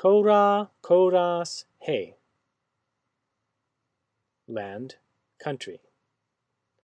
[0.00, 2.14] Kora, koras, he
[4.48, 4.94] Land,
[5.38, 5.80] country.